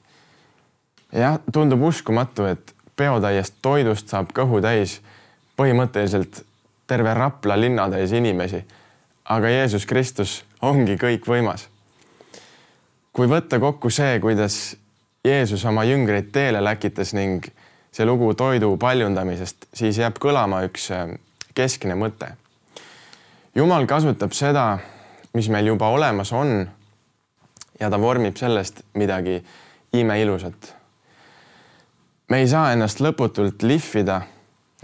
jah, 1.13 1.39
tundub 1.53 1.83
uskumatu, 1.83 2.45
et 2.45 2.75
peotäiest 2.97 3.55
toidust 3.63 4.09
saab 4.09 4.33
kõhu 4.33 4.63
täis 4.63 5.01
põhimõtteliselt 5.57 6.45
terve 6.87 7.15
Rapla 7.15 7.61
linnatäis 7.61 8.13
inimesi. 8.13 8.65
aga 9.25 9.49
Jeesus 9.49 9.87
Kristus 9.87 10.45
ongi 10.63 10.97
kõikvõimas. 10.97 11.69
kui 13.13 13.27
võtta 13.27 13.61
kokku 13.61 13.91
see, 13.91 14.21
kuidas 14.21 14.77
Jeesus 15.25 15.65
oma 15.65 15.85
jüngreid 15.85 16.33
teele 16.33 16.65
läkitas 16.65 17.15
ning 17.15 17.47
see 17.93 18.07
lugu 18.07 18.35
toidu 18.35 18.77
paljundamisest, 18.77 19.67
siis 19.75 19.99
jääb 19.99 20.19
kõlama 20.19 20.65
üks 20.67 20.91
keskne 21.55 21.95
mõte. 21.95 22.35
jumal 23.55 23.87
kasutab 23.87 24.33
seda, 24.35 24.79
mis 25.35 25.49
meil 25.49 25.67
juba 25.67 25.89
olemas 25.89 26.33
on. 26.33 26.69
ja 27.81 27.91
ta 27.91 28.01
vormib 28.01 28.37
sellest 28.37 28.83
midagi 28.95 29.45
imeilusat. 29.93 30.75
me 32.29 32.39
ei 32.39 32.49
saa 32.49 32.73
ennast 32.73 33.01
lõputult 33.01 33.63
lihvida, 33.63 34.23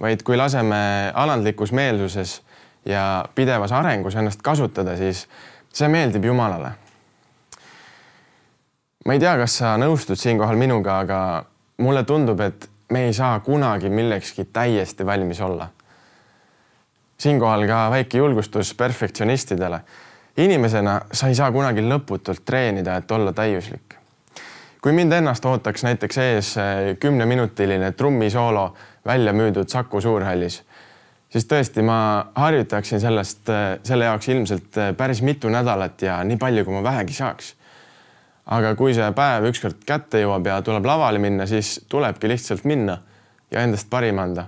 vaid 0.01 0.23
kui 0.23 0.37
laseme 0.37 1.13
alandlikus 1.15 1.73
meelsuses 1.73 2.43
ja 2.85 3.25
pidevas 3.35 3.73
arengus 3.73 4.15
ennast 4.15 4.43
kasutada, 4.43 4.97
siis 4.97 5.29
see 5.73 5.89
meeldib 5.89 6.25
Jumalale. 6.25 6.73
ma 9.07 9.13
ei 9.13 9.19
tea, 9.19 9.37
kas 9.37 9.59
sa 9.59 9.77
nõustud 9.77 10.17
siinkohal 10.17 10.57
minuga, 10.57 10.99
aga 10.99 11.45
mulle 11.79 12.05
tundub, 12.05 12.41
et 12.41 12.71
me 12.91 13.07
ei 13.07 13.13
saa 13.13 13.41
kunagi 13.41 13.89
millekski 13.89 14.45
täiesti 14.45 15.07
valmis 15.07 15.41
olla 15.41 15.71
siinkohal 17.21 17.67
ka 17.67 17.91
väike 17.91 18.19
julgustus 18.19 18.75
perfektsionistidele. 18.75 19.81
inimesena 20.37 21.01
sa 21.13 21.29
ei 21.29 21.35
saa 21.35 21.53
kunagi 21.53 21.83
lõputult 21.85 22.45
treenida, 22.45 22.97
et 22.97 23.11
olla 23.11 23.33
täiuslik. 23.33 23.95
kui 24.83 24.93
mind 24.93 25.13
ennast 25.13 25.45
ootaks 25.45 25.85
näiteks 25.85 26.19
ees 26.19 26.57
eh, 26.57 26.97
kümneminutiline 27.01 27.93
trummisoolo 27.93 28.75
välja 29.07 29.33
müüdud 29.33 29.69
Saku 29.69 30.01
Suurhallis, 30.01 30.63
siis 31.29 31.45
tõesti, 31.45 31.83
ma 31.83 32.27
harjutaksin 32.35 33.01
sellest, 33.01 33.49
eh, 33.49 33.79
selle 33.85 34.05
jaoks 34.05 34.29
ilmselt 34.29 34.77
eh, 34.77 34.95
päris 34.97 35.23
mitu 35.23 35.49
nädalat 35.49 36.03
ja 36.03 36.23
nii 36.25 36.37
palju, 36.37 36.65
kui 36.65 36.75
ma 36.75 36.83
vähegi 36.83 37.13
saaks. 37.13 37.55
aga 38.47 38.75
kui 38.75 38.95
see 38.95 39.13
päev 39.13 39.45
ükskord 39.53 39.85
kätte 39.87 40.25
jõuab 40.25 40.47
ja 40.47 40.63
tuleb 40.63 40.87
lavale 40.87 41.19
minna, 41.19 41.47
siis 41.47 41.85
tulebki 41.89 42.29
lihtsalt 42.29 42.65
minna 42.65 42.99
ja 43.51 43.61
endast 43.61 43.91
parim 43.91 44.19
anda 44.19 44.47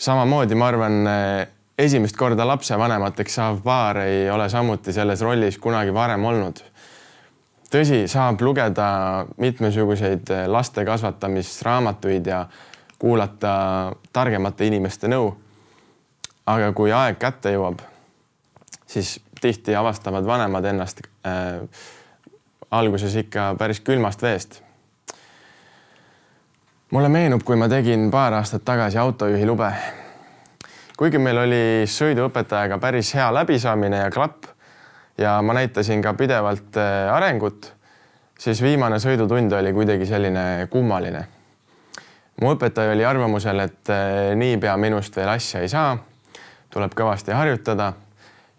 samamoodi 0.00 0.54
ma 0.54 0.68
arvan, 0.68 1.06
eh, 1.06 1.48
esimest 1.78 2.16
korda 2.16 2.46
lapsevanemateks 2.48 3.34
saav 3.34 3.60
paar 3.64 4.02
ei 4.06 4.30
ole 4.30 4.48
samuti 4.48 4.92
selles 4.92 5.20
rollis 5.20 5.58
kunagi 5.58 5.94
varem 5.94 6.24
olnud. 6.24 6.62
tõsi, 7.70 8.08
saab 8.10 8.40
lugeda 8.42 9.26
mitmesuguseid 9.36 10.30
eh, 10.30 10.46
laste 10.48 10.84
kasvatamisraamatuid 10.84 12.26
ja 12.26 12.46
kuulata 12.98 13.52
targemate 14.12 14.66
inimeste 14.66 15.08
nõu. 15.08 15.34
aga 16.46 16.72
kui 16.72 16.92
aeg 16.92 17.18
kätte 17.18 17.52
jõuab, 17.52 17.78
siis 18.86 19.20
tihti 19.40 19.74
avastavad 19.76 20.26
vanemad 20.26 20.64
ennast 20.64 21.00
äh, 21.26 21.60
alguses 22.70 23.14
ikka 23.16 23.54
päris 23.58 23.80
külmast 23.80 24.22
veest 24.22 24.62
mulle 26.90 27.08
meenub, 27.08 27.42
kui 27.46 27.56
ma 27.56 27.68
tegin 27.70 28.08
paar 28.10 28.34
aastat 28.34 28.64
tagasi 28.66 28.98
autojuhi 28.98 29.46
lube. 29.46 29.70
kuigi 30.98 31.18
meil 31.18 31.38
oli 31.38 31.60
sõiduõpetajaga 31.88 32.76
päris 32.78 33.14
hea 33.14 33.28
läbisaamine 33.32 34.02
ja 34.02 34.10
klapp 34.10 34.48
ja 35.18 35.38
ma 35.42 35.54
näitasin 35.54 36.02
ka 36.02 36.14
pidevalt 36.14 36.76
äh, 36.76 37.14
arengut, 37.14 37.72
siis 38.38 38.62
viimane 38.62 38.98
sõidutund 38.98 39.52
oli 39.52 39.72
kuidagi 39.72 40.06
selline 40.06 40.66
kummaline. 40.70 41.24
mu 42.40 42.52
õpetaja 42.56 42.92
oli 42.92 43.04
arvamusel, 43.04 43.60
et 43.60 43.90
äh, 43.94 44.34
niipea 44.34 44.76
minust 44.76 45.16
veel 45.16 45.28
asja 45.28 45.60
ei 45.60 45.68
saa, 45.68 45.96
tuleb 46.70 46.94
kõvasti 46.98 47.32
harjutada 47.32 47.92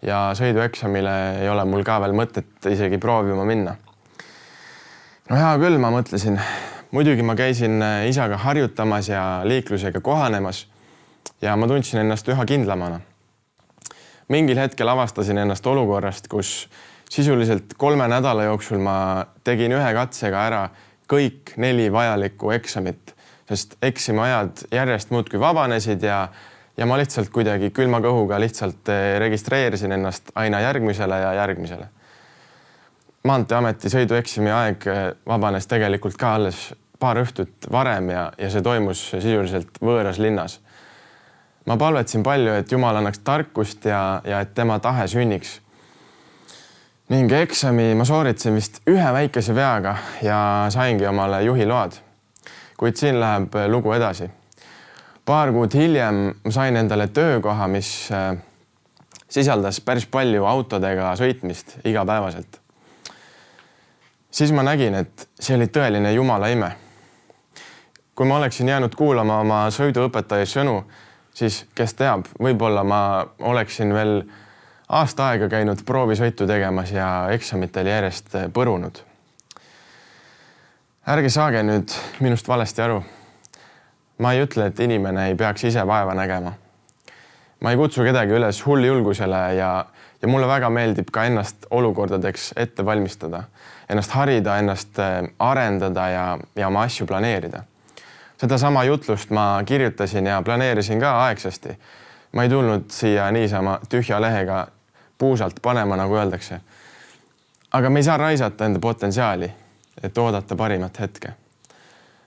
ja 0.02 0.30
sõidueksamile 0.34 1.42
ei 1.44 1.48
ole 1.48 1.64
mul 1.64 1.84
ka 1.84 2.00
veel 2.00 2.16
mõtet 2.16 2.70
isegi 2.70 2.98
proovima 2.98 3.44
minna. 3.44 3.76
no 5.28 5.36
hea 5.36 5.56
küll, 5.58 5.78
ma 5.78 5.92
mõtlesin 5.92 6.40
muidugi 6.92 7.22
ma 7.24 7.34
käisin 7.34 7.82
äh, 7.82 8.06
isaga 8.08 8.36
harjutamas 8.36 9.08
ja 9.08 9.40
liiklusega 9.44 10.00
kohanemas 10.00 10.66
ja 11.42 11.56
ma 11.56 11.66
tundsin 11.66 12.00
ennast 12.00 12.28
üha 12.28 12.44
kindlamana. 12.46 13.00
mingil 14.28 14.56
hetkel 14.56 14.88
avastasin 14.88 15.38
ennast 15.38 15.66
olukorrast, 15.66 16.28
kus 16.28 16.68
sisuliselt 17.10 17.74
kolme 17.76 18.08
nädala 18.08 18.44
jooksul 18.44 18.78
ma 18.78 19.26
tegin 19.44 19.72
ühe 19.72 19.92
katsega 19.94 20.46
ära 20.46 20.62
kõik 21.12 21.56
neli 21.56 21.90
vajalikku 21.92 22.50
eksamit, 22.50 23.14
sest 23.48 23.76
eksamiajad 23.82 24.64
järjest 24.72 25.10
muudkui 25.10 25.40
vabanesid 25.40 26.02
ja 26.02 26.28
ja 26.76 26.86
ma 26.86 26.96
lihtsalt 26.96 27.28
kuidagi 27.28 27.68
külma 27.70 28.00
kõhuga 28.00 28.38
lihtsalt 28.40 28.88
äh, 28.88 29.18
registreerisin 29.20 29.92
ennast 29.92 30.32
aina 30.34 30.60
järgmisele 30.60 31.18
ja 31.20 31.34
järgmisele. 31.40 31.88
maanteeameti 33.24 33.88
sõidueksami 33.88 34.50
aeg 34.50 34.86
äh, 34.88 35.02
vabanes 35.26 35.66
tegelikult 35.66 36.16
ka 36.16 36.34
alles 36.34 36.72
paar 37.02 37.18
õhtut 37.22 37.66
varem 37.72 38.12
ja, 38.14 38.26
ja 38.38 38.50
see 38.52 38.62
toimus 38.62 39.02
sisuliselt 39.10 39.80
võõras 39.82 40.20
linnas. 40.22 40.60
ma 41.66 41.76
palvetasin 41.78 42.22
palju, 42.22 42.54
et 42.58 42.72
Jumal 42.72 42.98
annaks 42.98 43.22
tarkust 43.26 43.86
ja, 43.86 44.20
ja 44.26 44.40
et 44.42 44.54
tema 44.54 44.78
tahe 44.82 45.08
sünniks. 45.10 45.58
ning 47.10 47.32
eksami 47.32 47.92
ma 47.98 48.06
sooritasin 48.08 48.54
vist 48.54 48.80
ühe 48.90 49.12
väikese 49.12 49.54
veaga 49.54 49.96
ja 50.22 50.38
saingi 50.70 51.06
omale 51.06 51.42
juhiload. 51.42 51.98
kuid 52.76 52.96
siin 52.96 53.20
läheb 53.20 53.58
lugu 53.68 53.92
edasi. 53.98 54.30
paar 55.24 55.52
kuud 55.52 55.74
hiljem 55.74 56.24
ma 56.44 56.50
sain 56.50 56.76
endale 56.76 57.08
töökoha, 57.08 57.68
mis 57.68 58.08
äh, 58.12 58.36
sisaldas 59.28 59.80
päris 59.80 60.06
palju 60.06 60.46
autodega 60.46 61.16
sõitmist 61.18 61.80
igapäevaselt 61.84 62.60
siis 64.30 64.52
ma 64.52 64.62
nägin, 64.62 64.94
et 64.94 65.28
see 65.40 65.58
oli 65.58 65.66
tõeline 65.66 66.14
jumala 66.14 66.48
ime 66.48 66.72
kui 68.14 68.26
ma 68.26 68.36
oleksin 68.36 68.68
jäänud 68.68 68.94
kuulama 68.94 69.38
oma 69.40 69.58
sõiduõpetaja 69.72 70.46
sõnu, 70.46 70.82
siis 71.34 71.62
kes 71.74 71.94
teab, 71.96 72.26
võib-olla 72.42 72.84
ma 72.84 73.00
oleksin 73.40 73.94
veel 73.94 74.20
aasta 74.88 75.30
aega 75.32 75.48
käinud 75.48 75.80
proovisõitu 75.88 76.46
tegemas 76.46 76.92
ja 76.92 77.08
eksamitel 77.32 77.88
järjest 77.88 78.36
põrunud. 78.52 79.00
ärge 81.08 81.30
saage 81.30 81.62
nüüd 81.62 81.94
minust 82.20 82.48
valesti 82.48 82.82
aru. 82.82 83.02
ma 84.18 84.32
ei 84.32 84.42
ütle, 84.44 84.66
et 84.66 84.80
inimene 84.80 85.28
ei 85.28 85.34
peaks 85.34 85.64
ise 85.64 85.86
vaeva 85.86 86.14
nägema. 86.14 86.52
ma 87.60 87.70
ei 87.70 87.76
kutsu 87.76 88.04
kedagi 88.04 88.32
üles 88.32 88.66
hulljulgusele 88.66 89.54
ja, 89.54 89.86
ja 90.22 90.28
mulle 90.28 90.46
väga 90.46 90.70
meeldib 90.70 91.10
ka 91.10 91.24
ennast 91.24 91.66
olukordadeks 91.70 92.52
ette 92.56 92.84
valmistada, 92.84 93.44
ennast 93.88 94.10
harida, 94.10 94.58
ennast 94.58 94.98
arendada 95.38 96.08
ja, 96.08 96.38
ja 96.56 96.68
oma 96.68 96.82
asju 96.82 97.06
planeerida 97.06 97.64
sedasama 98.42 98.84
jutlust 98.84 99.30
ma 99.30 99.62
kirjutasin 99.66 100.26
ja 100.26 100.42
planeerisin 100.42 101.00
ka 101.00 101.24
aegsasti. 101.24 101.78
ma 102.32 102.42
ei 102.42 102.48
tulnud 102.48 102.90
siia 102.90 103.30
niisama 103.30 103.78
tühja 103.88 104.20
lehega 104.20 104.66
puusalt 105.18 105.54
panema, 105.62 105.96
nagu 105.96 106.14
öeldakse. 106.14 106.60
aga 107.72 107.90
me 107.90 107.98
ei 107.98 108.02
saa 108.02 108.16
raisata 108.16 108.66
enda 108.66 108.78
potentsiaali, 108.78 109.52
et 110.02 110.18
oodata 110.18 110.56
parimat 110.56 111.00
hetke. 111.00 111.28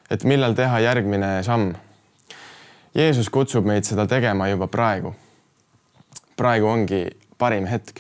et 0.10 0.23
millal 0.23 0.54
teha 0.54 0.80
järgmine 0.80 1.43
samm. 1.43 1.73
Jeesus 2.95 3.30
kutsub 3.30 3.65
meid 3.65 3.84
seda 3.84 4.08
tegema 4.08 4.47
juba 4.47 4.67
praegu. 4.67 5.15
praegu 6.38 6.67
ongi 6.67 7.08
parim 7.38 7.65
hetk. 7.65 7.99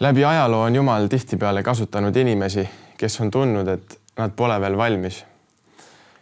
läbi 0.00 0.24
ajaloo 0.24 0.62
on 0.62 0.74
Jumal 0.74 1.06
tihtipeale 1.06 1.62
kasutanud 1.62 2.16
inimesi, 2.16 2.70
kes 2.96 3.20
on 3.20 3.30
tundnud, 3.30 3.68
et 3.68 4.00
nad 4.16 4.30
pole 4.36 4.60
veel 4.60 4.76
valmis 4.76 5.24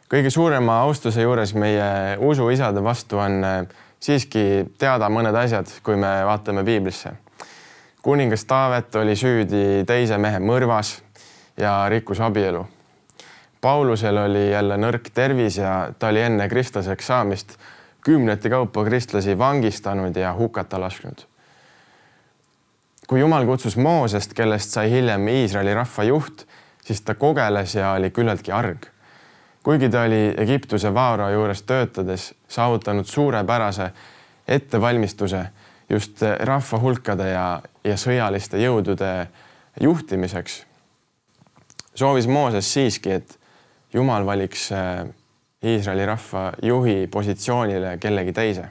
kõige 0.09 0.31
suurema 0.31 0.81
austuse 0.87 1.23
juures 1.23 1.53
meie 1.55 2.17
usuisade 2.25 2.83
vastu 2.85 3.19
on 3.21 3.45
äh, 3.45 3.59
siiski 4.01 4.65
teada 4.79 5.11
mõned 5.13 5.37
asjad, 5.37 5.69
kui 5.85 5.97
me 5.97 6.25
vaatame 6.25 6.65
piiblisse. 6.65 7.13
kuningas 8.03 8.45
Taavet 8.45 8.95
oli 8.95 9.17
süüdi 9.17 9.85
teise 9.87 10.19
mehe 10.19 10.39
mõrvas 10.39 10.99
ja 11.57 11.89
rikkus 11.89 12.21
abielu. 12.21 12.67
Paulusel 13.61 14.17
oli 14.17 14.51
jälle 14.51 14.77
nõrk 14.77 15.11
tervis 15.15 15.59
ja 15.59 15.91
ta 15.99 16.09
oli 16.09 16.23
enne 16.23 16.49
kristlaseks 16.49 17.07
saamist 17.07 17.59
kümnete 18.01 18.51
kaupa 18.51 18.85
kristlasi 18.85 19.39
vangistanud 19.39 20.17
ja 20.17 20.35
hukata 20.35 20.81
lasknud. 20.81 21.27
kui 23.09 23.21
Jumal 23.21 23.47
kutsus 23.47 23.77
Moosest, 23.77 24.35
kellest 24.35 24.71
sai 24.71 24.91
hiljem 24.91 25.29
Iisraeli 25.29 25.75
rahva 25.75 26.05
juht, 26.05 26.45
siis 26.85 27.01
ta 27.01 27.15
kogeles 27.15 27.75
ja 27.75 27.93
oli 27.93 28.11
küllaltki 28.11 28.53
arg 28.53 28.89
kuigi 29.69 29.89
ta 29.89 30.03
oli 30.03 30.35
Egiptuse 30.37 30.89
vaara 30.95 31.27
juures 31.31 31.61
töötades 31.63 32.35
saavutanud 32.49 33.05
suurepärase 33.05 33.91
ettevalmistuse 34.49 35.43
just 35.91 36.23
rahva 36.41 36.79
hulkade 36.81 37.27
ja, 37.29 37.63
ja 37.85 37.97
sõjaliste 38.01 38.57
jõudude 38.63 39.27
juhtimiseks, 39.81 40.63
soovis 41.95 42.27
Mooses 42.27 42.73
siiski, 42.73 43.13
et 43.21 43.37
Jumal 43.93 44.25
valiks 44.27 44.71
äh, 44.73 45.03
Iisraeli 45.65 46.07
rahva 46.07 46.53
juhi 46.63 47.07
positsioonile 47.07 47.99
kellegi 48.01 48.33
teise. 48.33 48.65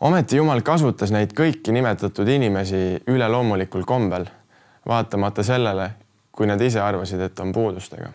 ometi 0.00 0.36
Jumal 0.36 0.60
kasutas 0.60 1.14
neid 1.16 1.32
kõiki 1.32 1.72
nimetatud 1.72 2.28
inimesi 2.28 3.00
üleloomulikul 3.06 3.88
kombel, 3.88 4.28
vaatamata 4.88 5.42
sellele, 5.42 5.88
kui 6.32 6.46
nad 6.46 6.60
ise 6.60 6.80
arvasid, 6.80 7.20
et 7.20 7.40
on 7.40 7.52
puudustega 7.52 8.12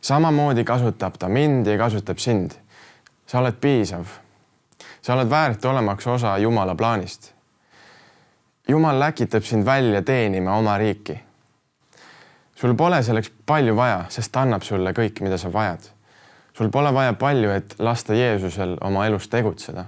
samamoodi 0.00 0.64
kasutab 0.64 1.18
ta 1.18 1.28
mind 1.28 1.66
ja 1.66 1.78
kasutab 1.78 2.18
sind. 2.18 2.50
sa 3.26 3.38
oled 3.38 3.54
piisav. 3.60 4.06
sa 5.02 5.14
oled 5.14 5.30
väärt 5.30 5.64
olemaks 5.64 6.06
osa 6.06 6.38
Jumala 6.38 6.74
plaanist. 6.74 7.32
Jumal 8.68 9.00
läkitab 9.00 9.42
sind 9.42 9.64
välja 9.64 10.02
teenima 10.02 10.56
oma 10.56 10.78
riiki. 10.78 11.20
sul 12.54 12.74
pole 12.74 13.02
selleks 13.02 13.30
palju 13.46 13.76
vaja, 13.76 14.04
sest 14.08 14.32
ta 14.32 14.40
annab 14.40 14.62
sulle 14.62 14.92
kõik, 14.92 15.20
mida 15.20 15.38
sa 15.38 15.52
vajad. 15.52 15.80
sul 16.52 16.70
pole 16.70 16.94
vaja 16.94 17.12
palju, 17.12 17.50
et 17.50 17.74
lasta 17.78 18.14
Jeesusel 18.14 18.76
oma 18.80 19.06
elus 19.06 19.28
tegutseda. 19.28 19.84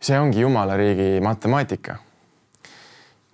see 0.00 0.18
ongi 0.18 0.40
Jumala 0.40 0.76
riigi 0.76 1.20
matemaatika. 1.20 1.96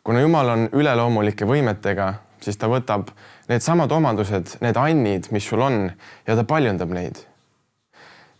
kuna 0.04 0.20
Jumal 0.20 0.48
on 0.48 0.68
üleloomulike 0.72 1.44
võimetega, 1.44 2.14
siis 2.40 2.56
ta 2.56 2.66
võtab 2.66 3.10
needsamad 3.48 3.92
omadused, 3.92 4.56
need 4.60 4.76
annid, 4.76 5.30
mis 5.30 5.46
sul 5.48 5.62
on 5.62 5.90
ja 6.26 6.36
ta 6.36 6.44
paljundab 6.44 6.90
neid. 6.90 7.16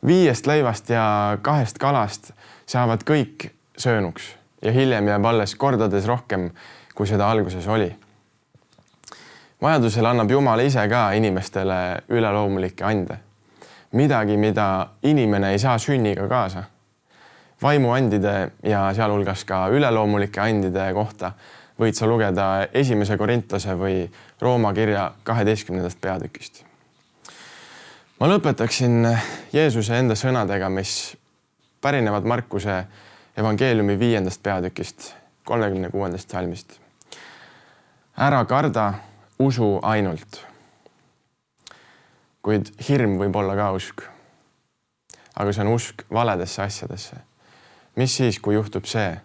viiest 0.07 0.47
leivast 0.47 0.91
ja 0.91 1.39
kahest 1.43 1.79
kalast 1.79 2.33
saavad 2.67 3.03
kõik 3.03 3.51
söönuks 3.79 4.35
ja 4.63 4.73
hiljem 4.73 5.09
jääb 5.09 5.25
alles 5.25 5.55
kordades 5.55 6.07
rohkem, 6.07 6.51
kui 6.95 7.07
seda 7.07 7.31
alguses 7.31 7.67
oli. 7.69 7.97
vajadusel 9.63 10.07
annab 10.07 10.31
Jumal 10.31 10.61
ise 10.61 10.89
ka 10.89 11.11
inimestele 11.13 12.03
üleloomulikke 12.09 12.85
ande. 12.85 13.19
midagi, 13.93 14.37
mida 14.37 14.87
inimene 15.03 15.53
ei 15.53 15.59
saa 15.59 15.79
sünniga 15.79 16.29
kaasa. 16.29 16.65
vaimuandide 17.63 18.51
ja 18.63 18.93
sealhulgas 18.95 19.45
ka 19.45 19.69
üleloomulike 19.69 20.41
andide 20.41 20.93
kohta 20.93 21.33
võid 21.81 21.97
sa 21.97 22.09
lugeda 22.09 22.69
esimese 22.73 23.17
Korintuse 23.21 23.75
või 23.77 24.07
Rooma 24.41 24.73
kirja 24.75 25.11
kaheteistkümnendast 25.25 26.01
peatükist. 26.01 26.65
ma 28.21 28.29
lõpetaksin 28.29 29.05
Jeesuse 29.53 29.99
enda 29.99 30.15
sõnadega, 30.15 30.69
mis 30.69 31.17
pärinevad 31.81 32.25
Markuse 32.25 32.85
evangeeliumi 33.37 33.99
viiendast 33.99 34.43
peatükist, 34.43 35.13
kolmekümne 35.45 35.91
kuuendast 35.91 36.31
salmist. 36.31 36.81
ära 38.17 38.45
karda, 38.45 38.95
usu 39.39 39.79
ainult. 39.83 40.47
kuid 42.43 42.71
hirm 42.89 43.19
võib 43.19 43.37
olla 43.37 43.57
ka 43.57 43.73
usk. 43.73 44.03
aga 45.37 45.53
see 45.53 45.65
on 45.65 45.75
usk 45.75 46.03
valedesse 46.11 46.63
asjadesse. 46.63 47.17
mis 47.97 48.17
siis, 48.17 48.41
kui 48.41 48.55
juhtub 48.55 48.85
see? 48.85 49.21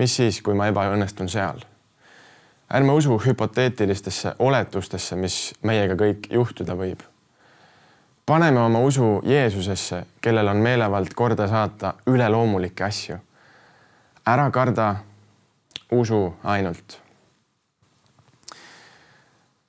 Mis 0.00 0.16
siis, 0.16 0.40
kui 0.42 0.56
ma 0.56 0.72
ebaõnnestun 0.72 1.28
seal? 1.28 1.62
ärme 2.70 2.92
usu 2.96 3.20
hüpoteetilistesse 3.20 4.34
oletustesse, 4.38 5.16
mis 5.16 5.40
meiega 5.62 5.96
kõik 5.98 6.30
juhtuda 6.32 6.76
võib 6.78 7.02
paneme 8.30 8.60
oma 8.60 8.78
usu 8.78 9.22
Jeesusesse, 9.26 10.04
kellel 10.22 10.48
on 10.48 10.56
meelevald 10.56 11.08
korda 11.14 11.48
saata 11.48 11.94
üleloomulikke 12.06 12.84
asju. 12.84 13.16
ära 14.26 14.50
karda, 14.50 14.94
usu 15.90 16.36
ainult. 16.44 17.00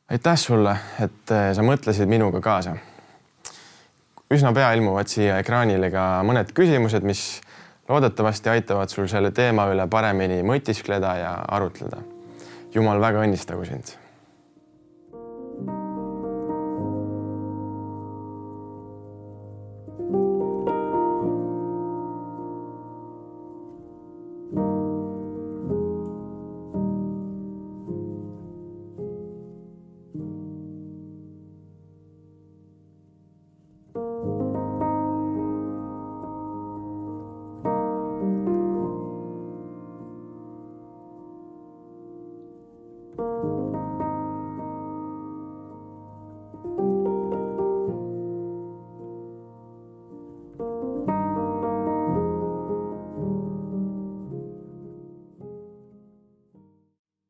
aitäh 0.10 0.38
sulle, 0.38 0.76
et 1.00 1.32
eh, 1.32 1.56
sa 1.56 1.62
mõtlesid 1.62 2.06
minuga 2.06 2.42
kaasa. 2.42 2.76
üsna 4.34 4.54
pea 4.54 4.74
ilmuvad 4.74 5.08
siia 5.08 5.40
ekraanile 5.40 5.90
ka 5.92 6.22
mõned 6.24 6.54
küsimused, 6.54 7.02
mis 7.02 7.42
loodetavasti 7.92 8.50
aitavad 8.50 8.90
sul 8.90 9.10
selle 9.12 9.32
teema 9.36 9.68
üle 9.72 9.88
paremini 9.92 10.42
mõtiskleda 10.48 11.18
ja 11.20 11.34
arutleda. 11.48 12.04
jumal 12.74 13.02
väga 13.04 13.26
õnnistagu 13.28 13.66
sind 13.68 14.01